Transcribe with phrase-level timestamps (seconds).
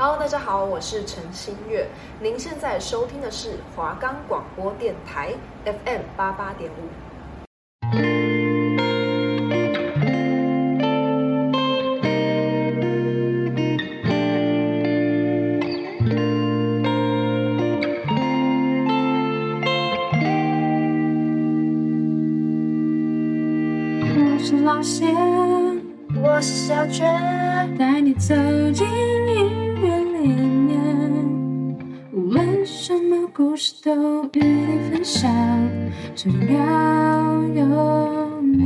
[0.00, 1.86] 好大家好，我是陈新月。
[2.22, 5.34] 您现在收听的是华冈广播电台
[5.66, 7.09] FM 八八点五。
[36.16, 36.34] 只要
[37.54, 38.58] 有你，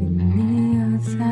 [0.00, 1.24] 有你而在。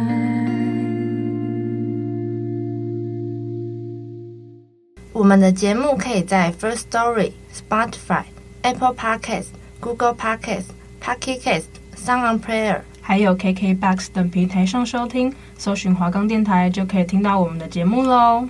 [5.12, 8.24] 我们的节目可以在 First Story、Spotify、
[8.62, 9.46] Apple Podcast、
[9.80, 10.66] Google Podcast、
[11.02, 11.64] Pocket Cast、
[11.96, 18.46] Sound On Player，还有 KKBOX 等平台上收听，搜寻华冈电台就可以听到我们的节目喽。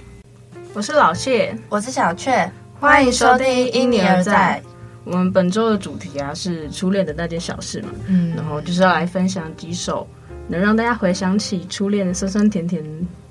[0.74, 4.60] 我是老谢，我是小雀，欢迎收听《因你而在》。
[5.04, 10.08] 我们本周的主题啊是初恋的那件小事嘛，嗯，然后就是要来分享几首
[10.48, 12.82] 能让大家回想起初恋酸酸甜甜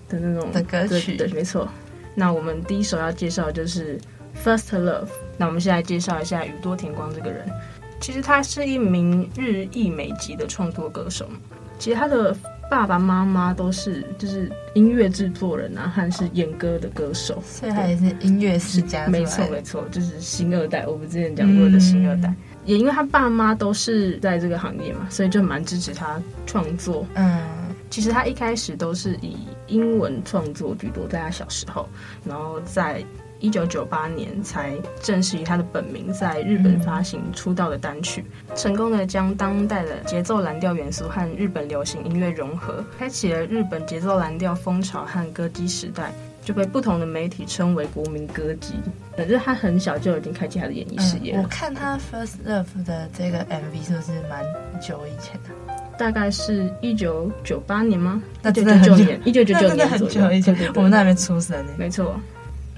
[0.07, 1.67] 的那种的歌曲，对，没错。
[2.15, 3.97] 那我们第一首要介绍的就是
[4.43, 5.05] 《First Love》。
[5.35, 7.49] 那我们现在介绍一下宇多田光这个人。
[7.99, 11.27] 其实他是一名日裔美籍的创作歌手。
[11.79, 12.35] 其实他的
[12.69, 19.07] 爸爸妈妈都是就是音乐制作人啊，还是演歌的歌手，所以他也是音乐世家。
[19.07, 20.87] 没错没错，就是新二代。
[20.87, 27.05] 我们之前讲过的新二代，嗯、也因为他爸妈都是在这个行业嘛，所以就蛮支持他创作。
[27.13, 27.41] 嗯，
[27.89, 31.87] 其实他一开始都是以英文创作居多，在他小时候，
[32.25, 33.03] 然后在
[33.43, 48.75] 一九九八年才正式以他的本名在日本发行出道的单曲，嗯、成功的将当代的节奏蓝调元素和日本流行音乐融合，开启了日本节奏蓝调风潮和歌姬时代，就被不同的媒体称为国民歌姬。
[49.17, 51.43] 反正他很小就已经开启他的演艺事业，嗯。
[51.43, 54.41] 我看他 First Love 的这个 MV 是不是蛮
[54.81, 55.49] 久以前的？
[55.97, 58.23] 大概是一九九八年吗？
[58.41, 61.73] 那真的很久，一九九九年左右以前，我们那还没出生呢。
[61.77, 62.17] 没错。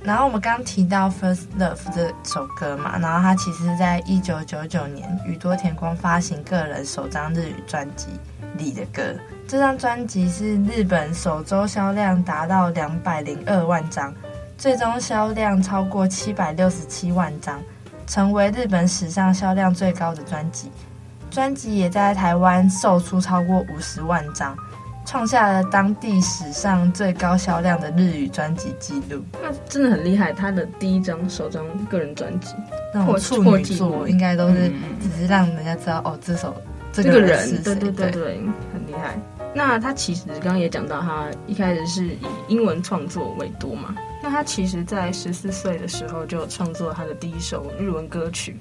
[0.05, 8.09] 然后我们刚提到《First Love》这首歌嘛，然后它其实在一九九九年宇多田光发行个人首张日语专辑
[8.55, 9.01] 里的歌。
[9.47, 14.13] 这张专辑是日本首周销量达到两百零二万张，
[14.59, 17.59] 最终销量超过七百六十七万张，
[18.05, 20.71] 成为日本史上销量最高的专辑。
[21.31, 24.55] 专辑也在台湾售出超过五十万张。
[25.05, 30.33] 创下了当地史上最高销量的日语专辑记录，那真的很厉害。
[30.33, 32.55] 他的第一张首张个人专辑，
[32.93, 34.71] 那种处女作应该都是
[35.01, 36.55] 只是让人家知道、嗯、哦，这首
[36.91, 38.39] 这个人是谁，对对对对，
[38.73, 39.17] 很厉害。
[39.53, 42.17] 那他其实刚刚也讲到，他一开始是以
[42.47, 43.95] 英文创作为多嘛。
[44.21, 48.57] 那他其实在十四岁的时候就创作他的第一首日文歌曲。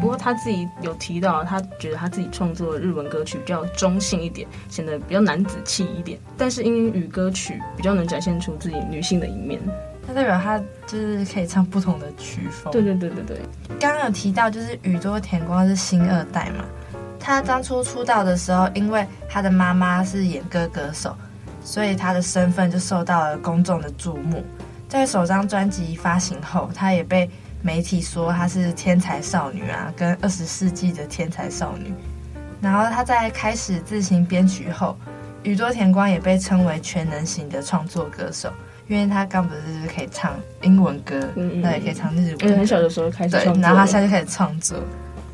[0.00, 6.18] 不过他自己有提到，他觉得他自己创作的日文歌曲比较中性一点，显得比较男子气一点。
[6.36, 9.60] 但是英语歌曲比较能展现出自己女性的一面。
[10.06, 12.72] 那代表他就是可以唱不同的曲风。
[12.72, 13.40] 对对对对对。
[13.80, 16.64] 刚刚有提到，就是宇多田光是新二代嘛。
[17.18, 21.16] 他当初出道的时候，因为他的妈妈是演歌歌手，
[21.62, 24.44] 所以他的身份就受到了公众的注目。
[24.88, 27.30] 在首张专辑发行后，他也被。
[27.66, 31.92] 媒体说她是天才少女啊，跟二十世纪的天才少女。
[32.60, 34.96] 然后她在开始自行编曲后，
[35.42, 38.52] 宇多田光也被称为全能型的创作歌手，
[38.86, 40.32] 因为他刚不是可以唱
[40.62, 42.38] 英文歌，那、也可以唱日文。
[42.42, 44.78] 因为很小的时候开始创作，然后他现在就开始创作。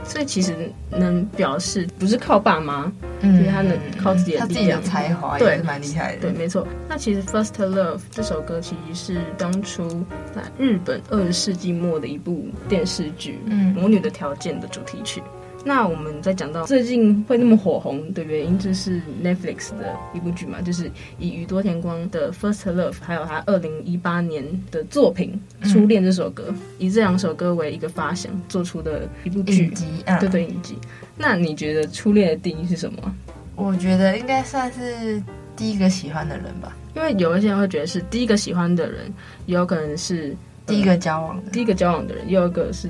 [0.04, 2.90] 所以其实能表示不是靠爸妈，
[3.22, 6.22] 嗯，就是他能靠自己的力量，他自己的才华，对，蛮厉害的。
[6.22, 6.66] 对，没错。
[6.88, 9.88] 那其实《First Love》这首歌其实是当初
[10.34, 15.22] 在日本二十世纪末的一部电视剧《嗯、魔女的条件》的主题曲。
[15.64, 25.40] 那我们再讲到最近会那么火红的原因，就是 Netflix 的一部剧嘛，就是以宇多田光的《First Love》还有他二零一八年的作品
[25.72, 30.76] 《初恋》这首歌，嗯、以这两首歌为一个发想做出的一部剧集，啊、对对，影集。
[31.16, 33.14] 那你觉得初恋的定义是什么？
[33.54, 35.22] 我觉得应该算是
[35.54, 39.12] 第一个喜欢的人吧，因为有一些人会觉得是第一个喜欢的人，
[39.46, 40.34] 也有可能是
[40.66, 42.88] 第一个交往的，第一个交往的人，也有一个是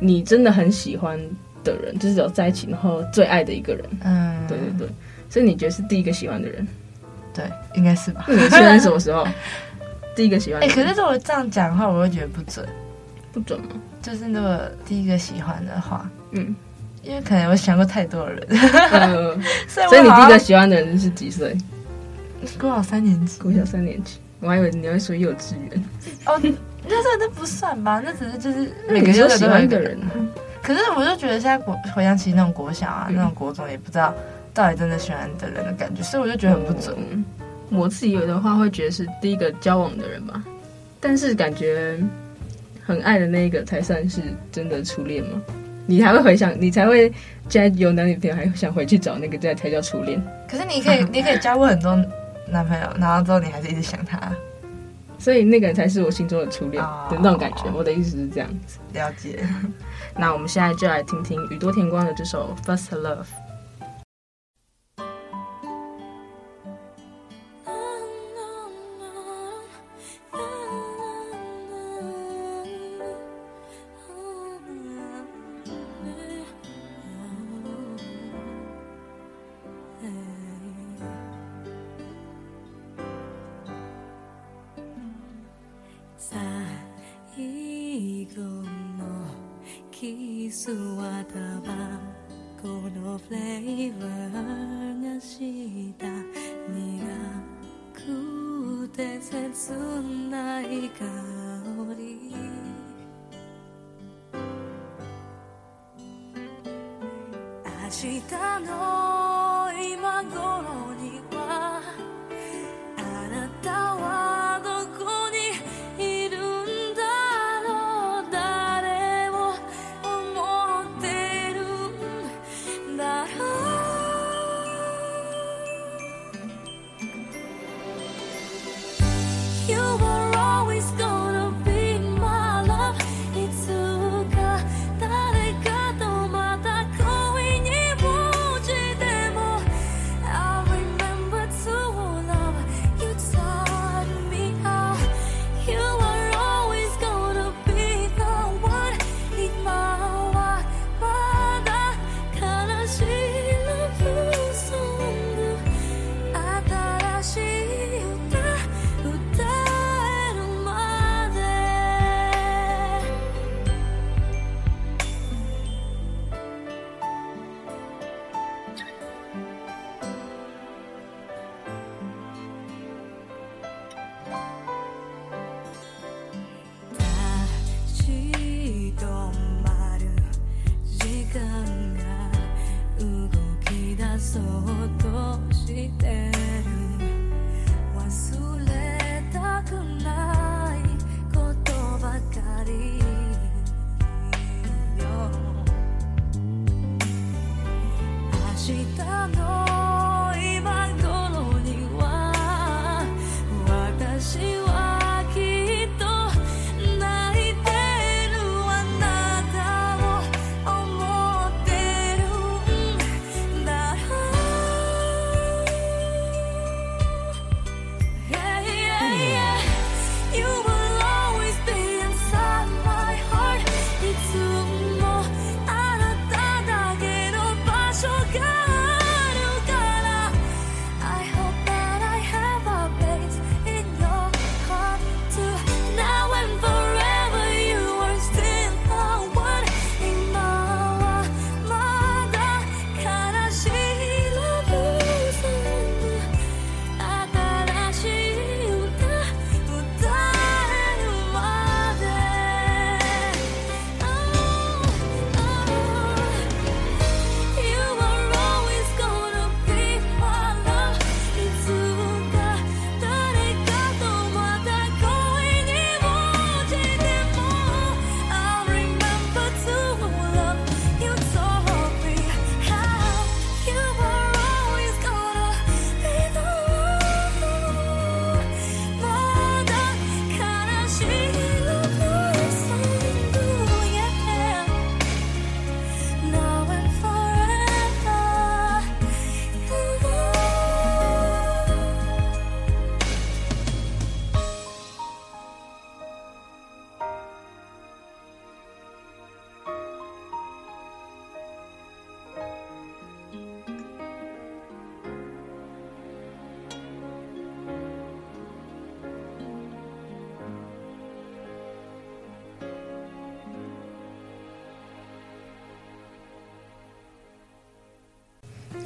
[0.00, 1.20] 你真的很喜欢。
[1.64, 4.88] 的人就是有在一起然后最爱的一个人，嗯，对对对，
[5.28, 6.66] 所以你觉得是第一个喜欢的人？
[7.34, 7.44] 对，
[7.74, 8.24] 应该是吧？
[8.28, 9.26] 你现在什么时候
[10.14, 10.76] 第一个喜欢的人？
[10.76, 12.66] 哎、欸，可是如果这样讲的话，我会觉得不准，
[13.32, 13.68] 不准吗？
[14.02, 16.54] 就是那个第一个喜欢的话，嗯，
[17.02, 21.56] 因为可能我想过太多的人，嗯、 所以所以你第一个喜欢的人是几岁？
[22.58, 25.84] 国小三年级，国小三年级，我还以为你会说幼稚园。
[26.26, 26.38] 哦，
[26.88, 28.02] 那算那不算吧？
[28.04, 29.96] 那只是就是每个都喜欢一个人。
[30.62, 34.14] 可是我就觉得现在国回想起那种国小啊，嗯、那种国中，也不知道
[34.54, 36.96] 到底真的喜欢的人的感觉，所以我就觉得很不准。
[37.10, 37.24] 嗯、
[37.70, 40.42] 我自己有的话会觉得是第一个交往的人吧，
[41.00, 41.98] 但是感觉
[42.84, 44.20] 很爱的那一个才算是
[44.50, 45.40] 真的初恋吗？
[45.84, 47.12] 你还会回想，你才会
[47.48, 50.22] 现在有男女朋友还想回去找那个，这才叫初恋。
[50.48, 51.96] 可是你可以， 你可以交过很多
[52.48, 54.32] 男朋友，然后之后你还是一直想他，
[55.18, 56.80] 所以那个人才是我心中的初恋
[57.10, 57.64] 的那种感觉。
[57.74, 59.44] 我的意思是这样子，了解。
[60.16, 63.24] 那我们现在就来听听宇多田光的这首《First Love》。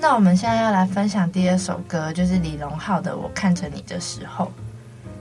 [0.09, 4.45] 那我们现在要来分享第二首歌，就是李荣浩的《我看着你的时候》。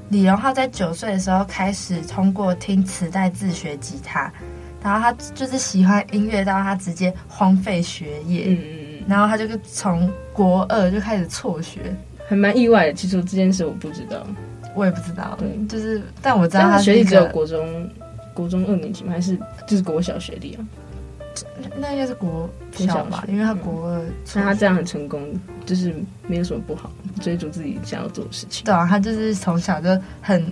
[0.10, 4.32] 李荣浩在九岁的时候开始通过听磁带自学吉他，
[4.84, 11.92] 然后他就是喜欢音乐到他直接荒废学业，嗯嗯嗯，然后他就从国二就开始辍学，
[12.28, 12.94] 还蛮意外的。
[12.94, 14.24] 其实这件事我不知道，
[14.76, 17.90] 我也不知道，对，就是但我知道他学历只有国中，
[18.36, 19.14] 国中二年级吗？
[19.14, 20.62] 还是就是国小学历啊？
[21.78, 25.34] 那应该是国小吧，因为他国二，所以他这样很成功，
[25.66, 25.94] 就是
[26.28, 28.64] 没有什么不好，追逐自己想要做的事情。
[28.66, 29.90] 对啊，他就是从小就
[30.22, 30.46] 很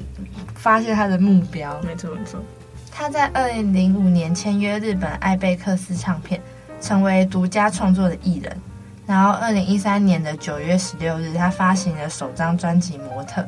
[0.55, 1.79] 发现他的目标。
[1.83, 2.39] 没错没错。
[2.91, 6.41] 他在二零零五年签约日本艾贝克斯唱片，
[6.79, 8.55] 成为独家创作的艺人。
[9.05, 13.41] 然后二零一三年的九月十六日，他发行了首张专辑《模特》。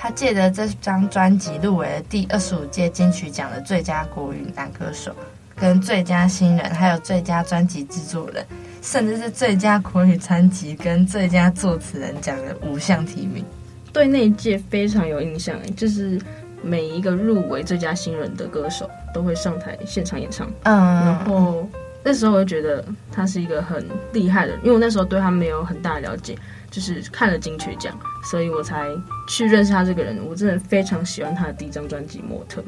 [0.00, 5.12] 他借着这张专辑入围了第二十五届金曲奖的最佳国语男歌手。
[5.60, 8.44] 跟最佳新人，还有最佳专辑制作人，
[8.80, 13.44] 甚至是最佳国语专辑跟最佳作词人奖的五项提名，
[13.92, 15.56] 对那一届非常有印象。
[15.74, 16.20] 就是
[16.62, 20.48] 每一个入围最佳新人的歌手都会上台现场演唱。
[20.62, 21.68] 嗯，然后
[22.04, 26.36] 那时候我就觉得他是一个很厉害的，因为我那时候对他没有很大的了解，
[26.70, 27.98] 就是看了金曲奖，
[28.30, 28.86] 所以我才
[29.28, 30.18] 去认识他这个人。
[30.28, 32.60] 我真的非常喜欢他的第一张专辑《模特》。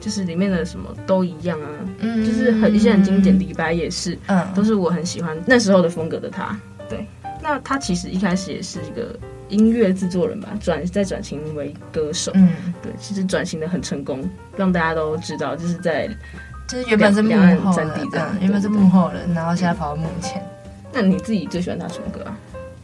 [0.00, 6.58] 就是里面的什么都一样啊，嗯，就是很一些很经典，李白也是，嗯，都是我很喜欢那时候的风格的他。
[6.88, 7.06] 对，
[7.42, 9.14] 那他其实一开始也是一个
[9.48, 12.48] 音乐制作人吧，转再转型为歌手，嗯，
[12.82, 16.08] 对，其实转型的很成功，让大家都知道，就是在
[16.66, 20.42] 就是原本是幕后的，嗯，原本是幕后人，然后现在跑到幕前。
[20.92, 22.36] 那你自己最喜欢他什么歌啊？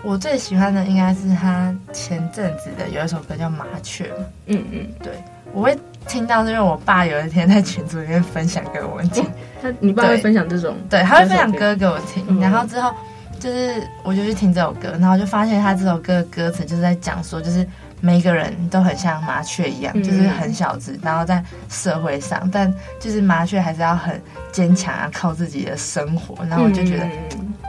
[0.04, 4.04] 我最喜欢的应该是他前阵子的有一首歌叫《麻雀》，
[4.46, 5.12] 嗯嗯，对，
[5.52, 5.76] 我会。
[6.08, 9.24] 听到是因为我爸有一天在群组里面分享给我听，
[9.60, 12.92] 他你爸会分享这种，对，他会分享歌给我听，然后之后
[13.38, 17.66] 就是我就去听这首歌，然后就发现他这首歌的歌词就是在讲说，就是
[18.00, 24.20] 每个人都很像麻雀一样，就是很小只，然后在社会上，但就是麻雀还是要很
[24.52, 26.44] 坚强啊，靠自己的生活。
[26.46, 27.06] 然后我就觉得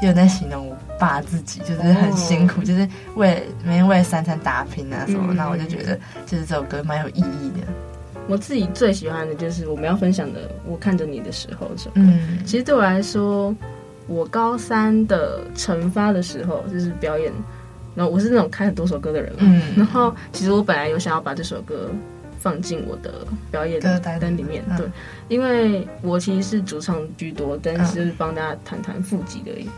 [0.01, 5.33] 有在形容我爸自己，就是很辛苦，就是为每天为了三餐打拼啊什么。
[5.33, 7.67] 那我就觉得就是这首歌蛮有意义的。
[8.27, 11.95] 我自己最喜欢的就是我们要分享的《我看着你的时候》这首歌。
[11.95, 13.55] 嗯，其实对我来说，
[14.07, 17.31] 我高三的成发的时候就是表演，
[17.95, 19.39] 然后我是那种开很多首歌的人嘛。
[19.41, 21.89] 嗯，然后其实我本来有想要把这首歌
[22.39, 24.85] 放进我的表演歌单里面，对，
[25.29, 29.69] 因为我其实是主唱居多，但是帮大家弹弹副击而已。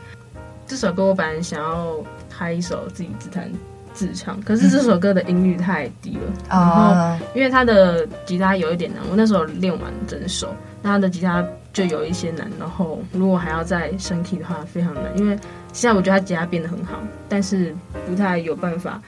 [0.66, 1.96] 这首歌我本来想要
[2.30, 3.50] 开一首自己自弹。
[3.94, 15.04] 自唱，可是这首歌的音域太低了，嗯、然后因为他的吉他有一点难，我那时候练完整首，那他的吉他就有一些难，然后如果还要再升 key 的话，非常难。
[15.18, 15.38] 因为
[15.74, 17.76] 现在我觉得他吉他变得很好，但是
[18.08, 19.02] 不太有办法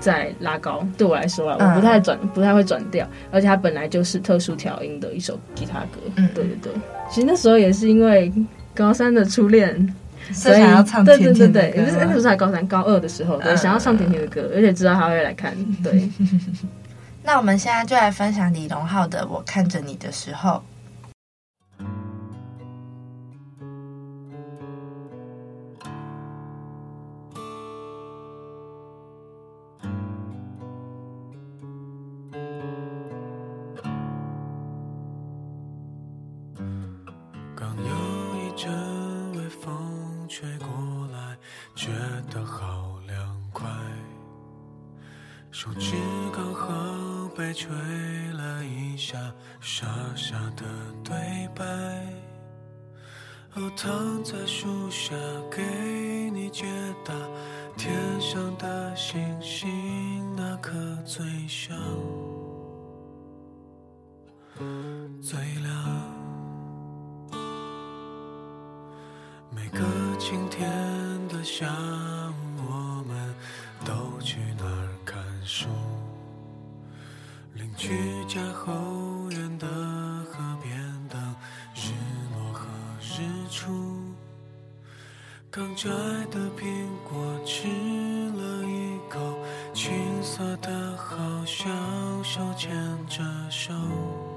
[0.00, 0.86] 再拉高。
[0.96, 6.00] 对我来说啊，我不太转，不太会转调，而且他本来就是特殊调音的一首吉他歌。
[6.16, 6.72] 嗯，对对对，
[7.10, 8.32] 其实那时候也是因为
[8.74, 9.94] 高三的初恋。
[10.30, 16.08] 所以想要唱甜甜的歌，对对对对，不是那时候才高三、高二的时候，对，想要唱甜甜的歌，而且知道他会来看，对。
[17.24, 20.50] 那我们现在就来分享李荣浩的《我看着你的时候》。
[70.32, 70.66] 晴天
[71.28, 73.34] 的下午，我们
[73.84, 75.68] 都去哪儿看书？
[77.52, 80.74] 邻居家后院的河边
[81.10, 81.20] 等
[81.74, 81.92] 日
[82.34, 82.66] 落和
[83.02, 83.70] 日出。
[85.50, 85.90] 刚摘
[86.30, 87.68] 的苹果吃
[88.30, 89.36] 了一口，
[89.74, 92.72] 青涩的，好像手牵
[93.06, 94.31] 着手。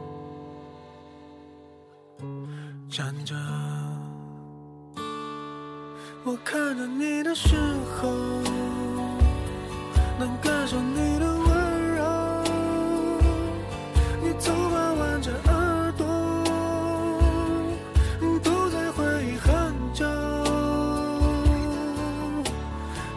[6.36, 7.56] 我看着你的时
[7.96, 8.10] 候，
[10.20, 12.04] 能感受你的温柔。
[14.22, 16.06] 你头发挽着耳朵，
[18.44, 20.06] 都在回忆很久。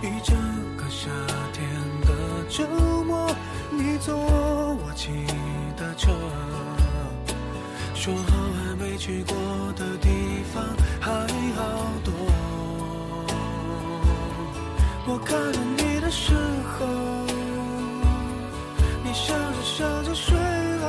[0.00, 0.36] 一整
[0.76, 1.10] 个夏
[1.52, 1.68] 天
[2.06, 2.14] 的
[2.48, 2.64] 周
[3.02, 3.34] 末，
[3.72, 5.26] 你坐我骑
[5.76, 6.12] 的车，
[7.96, 8.22] 说好
[8.54, 9.34] 还没去过
[9.72, 10.08] 的地
[10.54, 10.62] 方
[11.00, 11.10] 还
[11.56, 12.12] 好多。
[15.10, 16.86] 我看着你的时候
[19.02, 20.86] 你笑着笑着睡了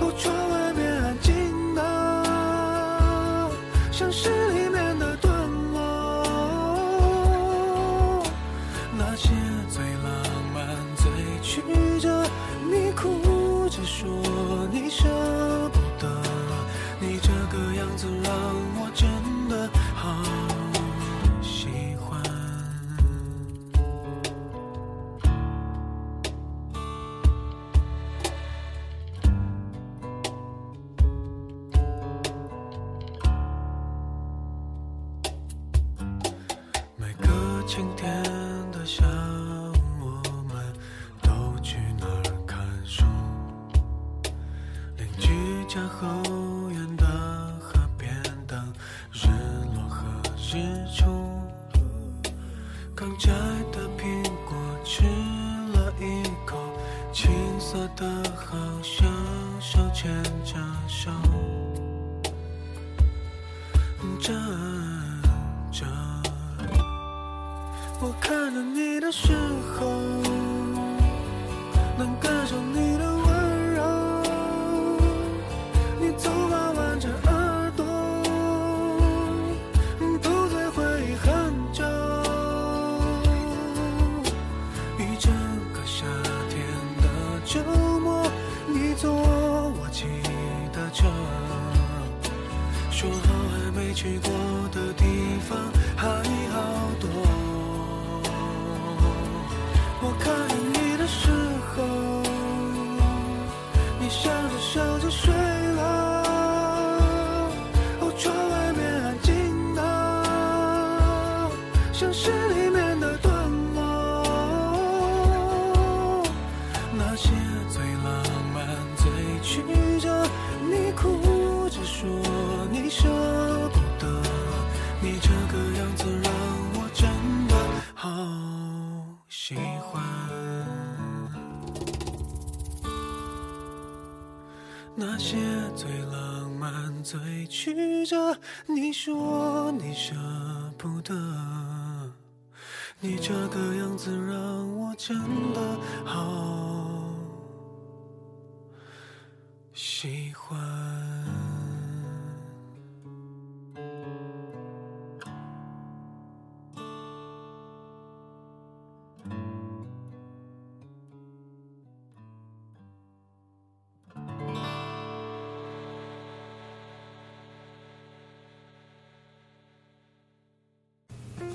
[0.00, 3.50] 哦窗外面安静了
[3.90, 5.32] 像诗里面的段
[5.72, 6.22] 落
[8.98, 9.30] 那些
[9.70, 10.12] 最浪
[10.52, 11.62] 漫最曲
[11.98, 12.22] 折
[12.70, 14.06] 你哭着说
[14.70, 15.08] 你舍
[15.72, 16.22] 不得
[17.00, 18.30] 你这个样子让
[18.78, 19.33] 我真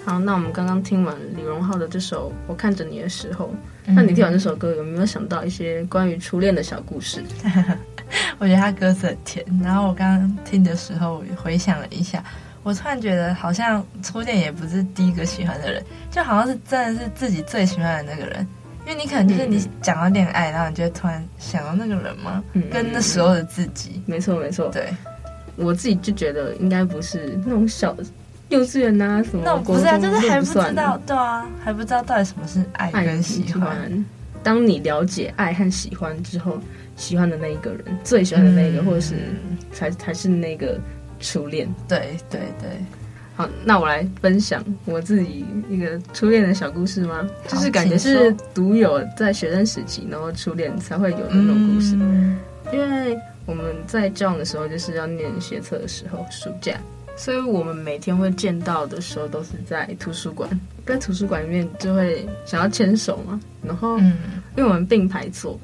[0.10, 3.46] 好，那我们刚刚听完李荣浩的这首《我看着你的时候》，
[3.86, 7.24] 那你听完这首歌有没有想到一些关于初恋的小故事？
[8.40, 12.24] 我觉得他歌词很甜，然后我刚刚听的时候回想了一下，
[12.64, 18.48] 我突然觉得好像初恋也不是第一个喜欢的人，就好像是真的是自己最喜欢的那个人，
[18.88, 22.44] 因为你可能就是你讲到恋爱，然后你就突然想到那个人吗？
[22.54, 24.92] 嗯，跟那时候的自己，没错没错，对，
[25.56, 28.04] 我自己就觉得应该不是那种小的。
[28.50, 29.44] 幼稚园啊什么？
[29.46, 34.06] 那不是啊，就是还不知道，对啊，还不知道到底什么是爱跟喜欢。
[34.42, 36.60] 当你了解爱和喜欢之后，
[36.96, 39.16] 喜欢的那一个人，最喜欢的那一个，嗯、或者是
[39.72, 40.80] 才才是那个
[41.20, 41.68] 初恋。
[41.88, 42.70] 对对对。
[43.36, 47.26] 好，那我来分享我自己一个初恋的小故事吗？
[47.48, 51.96] 就是感觉是独有在学生时期，然后初恋才会有的那种故事。
[52.00, 52.38] 嗯、
[52.74, 56.74] 因为我们在交往的时候，就是要念学测的时候，暑假。
[57.20, 60.50] 所以我们每天会见到的时候，都是在图书馆，
[60.86, 63.38] 在图书馆里面就会想要牵手嘛。
[63.62, 64.00] 然后，
[64.56, 65.60] 因为我们并排坐，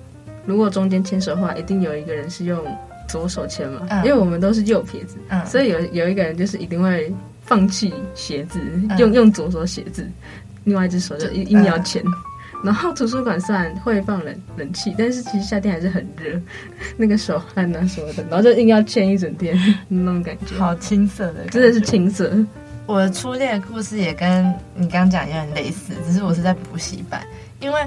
[0.46, 2.62] 如果中间牵手的话，一定有一个人是用
[3.08, 5.15] 左手牵嘛，因为我们都是右撇子，
[5.46, 7.10] 所以有有一个人就是一定会
[7.41, 8.60] 放弃写字，
[9.00, 10.06] 用用左手写字，
[10.65, 12.04] 另外一只手就硬要牵。
[12.65, 16.41] 然后图书馆虽然会放冷冷气，但是其实夏天还是很热，
[16.97, 19.56] 那个手汗啊什么的，然后就硬要牵一整天，
[19.88, 20.58] 那种感觉。
[20.58, 22.34] 好青涩的，真的是青涩。
[22.88, 27.21] 我的初恋的故事也跟你刚刚讲有点类似，只是我是在补习班，
[27.60, 27.80] 因为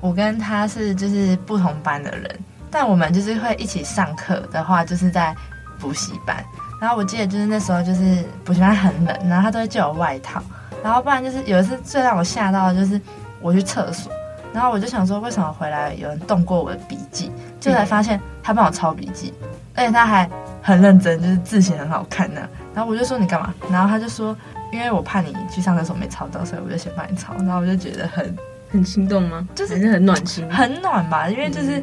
[0.00, 2.38] 我跟他是就是不同班的人，
[2.70, 5.34] 但我们就是会一起上课的话，就是在
[5.78, 6.44] 补习班。
[6.80, 10.42] 然后我记得就是那时候就是补习班很冷，然后他都会借我外套，
[10.82, 13.00] 然后不然就是有一次最让我吓到的就是
[13.42, 14.10] 我去厕所。
[14.58, 17.30] 然后我就想说，为什么回来有人动过我的笔记？
[17.60, 19.32] 就才发现他帮我抄笔记，
[19.72, 20.28] 而且他还
[20.60, 22.40] 很认真，就是字写很好看呢。
[22.74, 23.54] 然后我就说你干嘛？
[23.70, 24.36] 然后他就说，
[24.72, 27.34] 因为我怕你去上厕所没抄到，所以我就先帮你抄。
[27.36, 28.36] 然后我就觉得很
[28.68, 29.46] 很心动吗？
[29.54, 31.28] 就是很暖心，很暖吧？
[31.28, 31.80] 因为就是。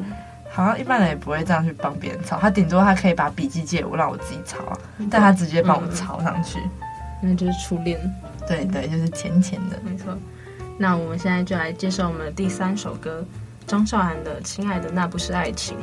[0.51, 4.77] 好像一般人也不会这样去帮别人抄，他顶多他可以把笔记借我，让我自己抄啊，
[5.11, 6.59] 但他直接帮我抄上去，
[7.21, 7.99] 那、嗯、就是初恋。
[8.47, 10.17] 对对，就是浅浅的，没错。
[10.77, 13.23] 那我们现在就来介绍我们的第三首歌，
[13.65, 15.77] 张韶涵的《亲爱的那不是爱情》。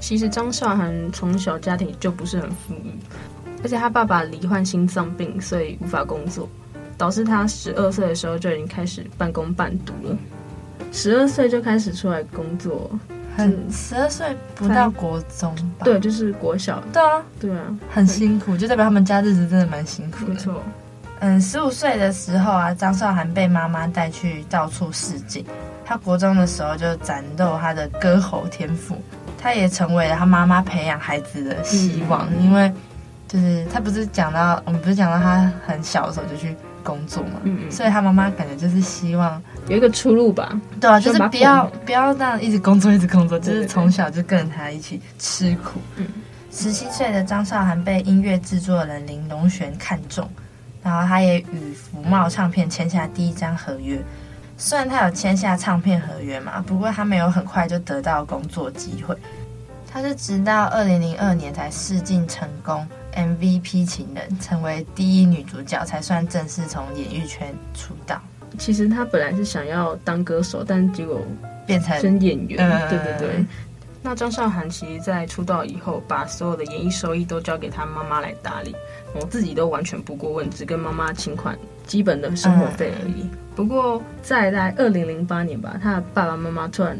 [0.00, 2.92] 其实张韶涵从小家庭就不是很富裕，
[3.62, 6.48] 而且她爸爸罹患心脏病，所以无法工作，
[6.96, 10.16] 导致她十二岁的时候就已经开始半工半读了。
[10.92, 12.90] 十二岁就开始出来工作。
[13.36, 15.84] 很十二岁不到国中吧？
[15.84, 16.82] 对，就是国小。
[16.92, 20.32] 对啊，对啊，很辛苦，就代表他们家日子真的蛮辛苦的。
[20.32, 20.60] 没错。
[21.20, 25.44] 嗯，十五岁的时候啊，张韶涵被妈妈带去到处试镜。
[25.84, 29.00] 他国中的时候就展露他的歌喉天赋，
[29.40, 32.28] 他也成为了他妈妈培养孩子的希望。
[32.36, 32.72] 嗯、因为
[33.26, 36.56] 就是他不是讲到，我们不是讲到他很小的时候就去。
[36.84, 45.80] 工作嘛，嗯嗯，所以他妈妈感觉就是希望有一个出路吧，对啊，就是不要不要这样一直工作一直工作，就是从小就跟着他一起吃苦。
[45.96, 46.06] 嗯，
[46.50, 50.26] 十七岁的张韶涵被音乐制作人林隆璇看中，
[50.82, 54.02] 然后他也与福茂唱片签下第一张合约。
[54.56, 59.16] 虽然他有签下唱片合约嘛，不过他没有很快就得到工作机会，
[59.90, 62.86] 他是直到二零零二年才试镜成功。
[63.14, 68.20] MVP 情人成为第一女主角，才算正式从演艺圈出道。
[68.58, 71.20] 其实他本来是想要当歌手，但结果
[71.66, 72.70] 变成演员。
[72.70, 73.44] 呃、对对对。
[74.02, 78.76] 那张韶涵其实，在出道以后，把所有的演艺收益都交给他妈妈来打理，
[79.14, 83.22] 我自己都完全不过问，只跟妈妈请款基本的生活费而已。
[83.22, 86.98] 呃、不过在在二零零八年吧，他的爸爸妈妈突然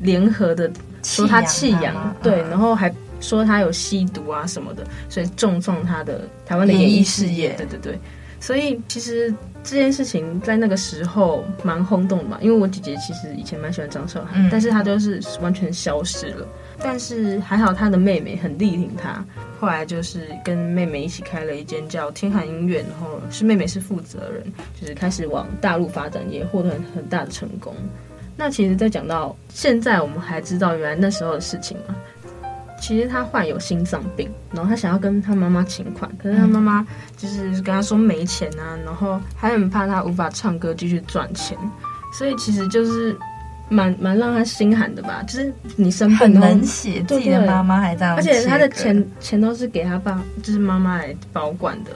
[0.00, 0.70] 联合的
[1.02, 2.92] 说他弃养，对，然后还。
[3.22, 7.52] 说他有吸毒啊什么的，所以重创他的台湾的演艺事业。
[7.58, 8.00] 对对对，
[8.40, 9.30] 所以其实
[9.62, 12.38] 这件事情在那个时候蛮轰动的嘛。
[12.40, 16.46] 因为我姐姐其实以前蛮喜欢张韶涵，嗯、但是她就是完全消失了。
[16.82, 19.24] 但是还好她的妹妹很力挺她，
[19.60, 24.44] 后来就是跟妹妹一起开了一间叫天涵音乐，然后是妹妹是负责人，
[24.80, 27.74] 就是开始往大陆发展，也获得很很大的成功。
[28.36, 31.94] 那其实，在讲到现在，我们还知道原来那时候的事情嘛。
[32.80, 41.58] 其实他患有心脏病，然后他想要跟他妈妈请款，可是他妈妈就是跟他说没钱啊，然后还很怕他无法唱歌继续赚钱，
[42.14, 43.14] 所以其实就是
[43.70, 45.22] 蛮蛮让他心寒的吧。
[45.26, 51.90] 就是你生病很能写，自己的妈妈还这样，而且他的钱钱都是给他爸，就是妈妈来保管的。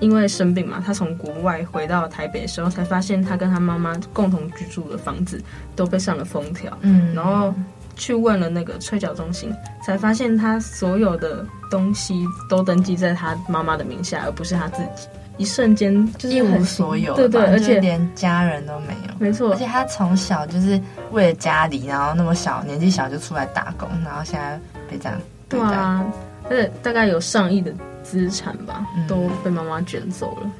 [0.00, 5.42] 因为生病嘛，他从国外回到台北的时候，才发现他跟他妈妈共同居住的房子
[5.74, 7.54] 都被上了封条，嗯，然后。
[7.94, 9.54] 去问了那个催缴中心，
[9.84, 15.06] 才发现他所有的东西都登记在他妈妈的名下，而不是他自己。
[15.42, 19.14] 一瞬间就是一无所有，对对，而且连家人都没有。
[19.18, 26.04] 没错，而且他从小就是为了家里，然后那么小年纪小就出来打工，然后现在被这样对啊，
[26.48, 27.72] 而且大概有上亿的
[28.04, 30.50] 资产吧，都被妈妈卷走了。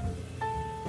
[0.41, 0.49] 嗯、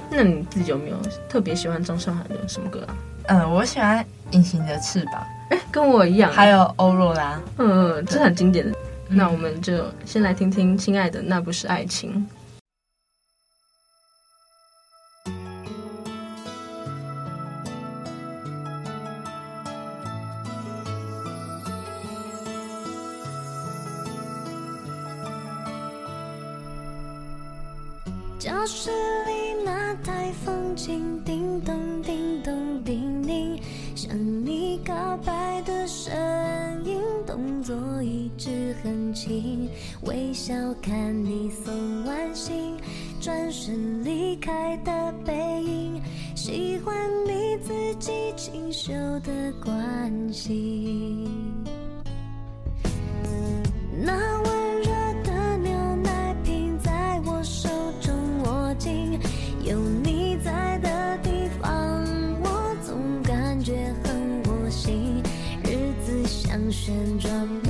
[0.10, 0.98] 那你自己有没有
[1.30, 2.98] 特别喜欢张韶涵的什么歌啊？
[3.28, 5.24] 嗯，我喜欢《隐形的翅膀》。
[5.72, 8.76] 跟我一样，还有欧若拉，嗯嗯，这很经典的。
[9.10, 12.12] 嗯、那我们就先来听听《亲爱的那不是爱情》。
[66.84, 67.63] 旋转。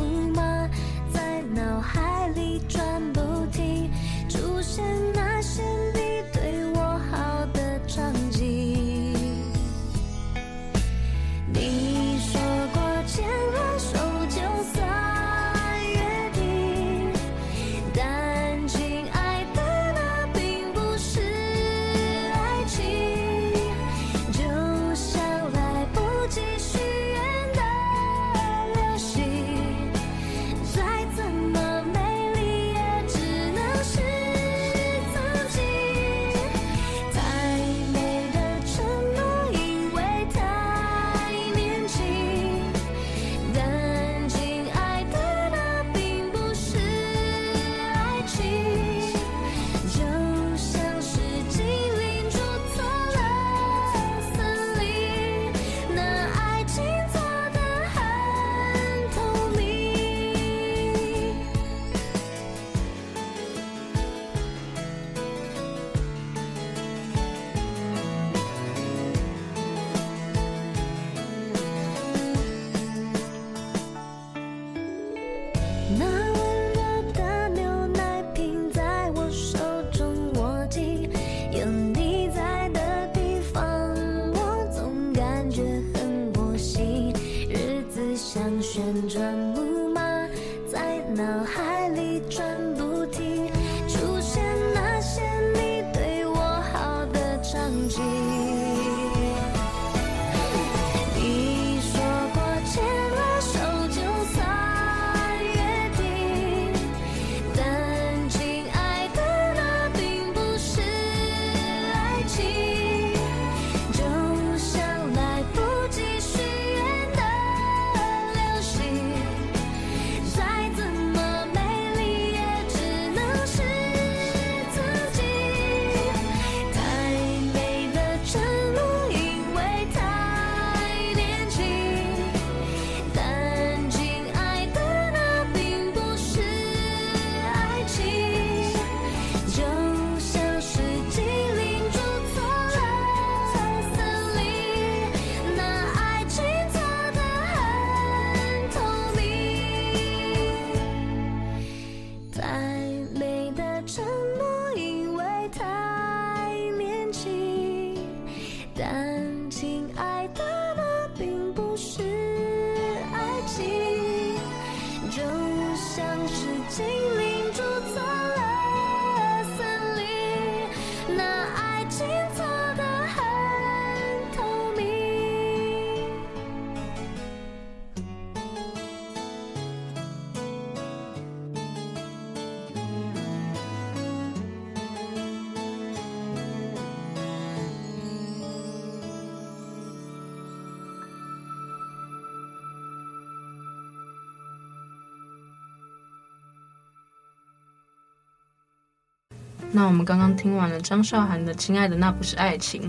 [199.76, 202.82] 那我们刚刚听完了张韶涵的《亲爱的，那不是爱情》，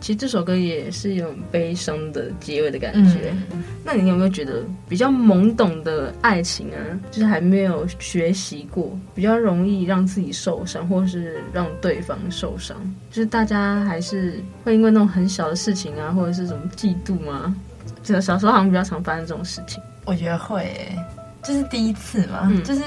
[0.00, 3.32] 其实这首歌也是有悲伤的结尾的感觉。
[3.52, 6.76] 嗯、那你有没有觉得比较懵懂的爱情啊，
[7.12, 12.76] 就是还没有学习过，比较容易让自己受伤，或是让对方受伤？
[13.12, 17.54] 就是大家还是会因为那种很小的事情啊，或者是什么嫉妒吗？
[18.02, 19.80] 这个小时候好像比较常发生这种事情。
[20.04, 20.98] 我觉得会、欸，
[21.44, 22.82] 就是第一次嘛，嗯、就是。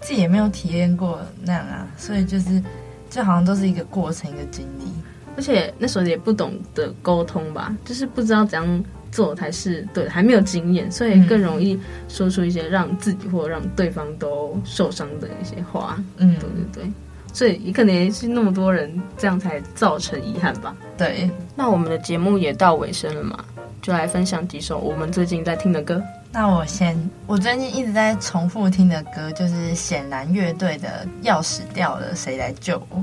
[0.00, 2.62] 自己也没有体验过那样啊，所以就是，
[3.10, 4.84] 就好像都是一个过程，一个经历。
[5.36, 11.78] 而且那时候也不懂得沟通吧，就是不知道怎样做才是对，还没有经验，所以更容易
[12.08, 16.02] 说出一些让自己或让对方都受伤的一些话。
[16.16, 16.92] 嗯，对对对，
[17.34, 20.74] 所以也可能也是那么多人这样才造成遗憾吧。
[20.96, 23.44] 对，那我们的节目也到尾声了嘛，
[23.82, 26.02] 就来分享几首我们最近在听的歌。
[26.32, 32.98] 那我先，我最近一直在重复听的歌就是显然乐队的《钥匙掉了，谁来救我》。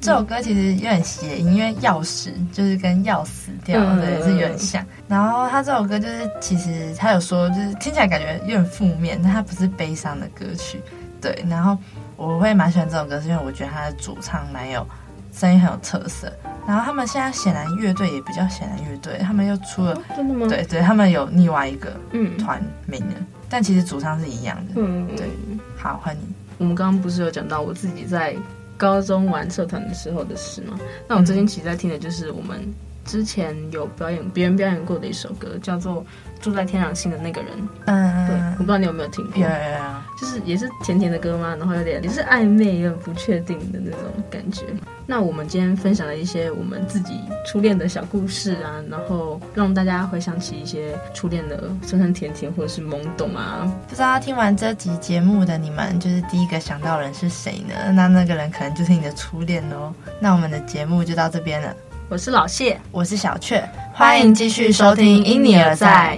[0.00, 4.84] 这首歌其实有点谐音，因为钥匙就是跟钥死掉了，对，是有点像。
[5.08, 10.80] 然后他这首歌就是，其实他有说，就是听起来感觉有点负面，但他不是悲伤的歌曲。
[11.20, 11.78] 对，然后
[12.16, 14.86] 我会蛮喜欢这首歌，是因为我觉得他的主唱蛮有。
[15.32, 16.32] 声音很有特色，
[16.66, 20.46] 然后他们现在显然乐队也比较显然乐队，他们又出了，真的吗？
[20.48, 24.72] 对对，他们有另外一个嗯团名了，嗯、但其实主唱是一样的。
[24.76, 25.28] 嗯，对。
[25.76, 26.20] 好，欢迎。
[26.58, 28.34] 我们刚刚不是有讲到我自己在
[28.76, 30.78] 高中玩社团的时候的事吗？
[31.08, 32.60] 那我最近其实在听的就是我们
[33.06, 36.02] 之前有表演别人表演过的一首歌，叫做
[36.40, 37.52] 《住在天狼星的那个人》。
[37.86, 39.40] 嗯，对，我不知道你有没有听过。
[39.40, 39.96] 有有有。
[40.20, 41.54] 就是也是甜甜的歌吗？
[41.58, 44.64] 然后有点也是暧昧有点不确定的那种感觉。
[45.08, 53.72] 那我们今天分享了一些我们自己初恋的小故事啊，然后让大家回想起一些初恋的酸酸甜甜或者是懵懂啊。
[53.86, 57.92] 不知道听完这集节目的你们，就是第一个想到的人是谁呢？
[57.92, 59.94] 那那个人可能就是你的初恋哦。
[60.18, 61.76] 那我们的节目就到这边了。
[62.08, 66.16] 我是老谢，我是小雀，欢迎继续收听《因你而在》。